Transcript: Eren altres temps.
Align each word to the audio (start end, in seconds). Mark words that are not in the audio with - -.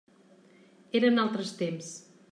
Eren 1.01 1.23
altres 1.27 1.55
temps. 1.63 1.95